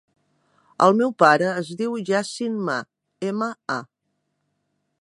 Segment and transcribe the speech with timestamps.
[0.85, 2.79] El meu pare es diu Yassin Ma:
[3.31, 3.79] ema, a.